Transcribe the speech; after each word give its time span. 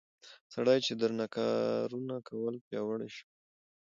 سړي 0.53 0.77
چې 0.85 0.93
درانه 0.99 1.27
کارونه 1.35 2.15
کول 2.27 2.55
پياوړى 2.65 3.09
شو 3.15 3.27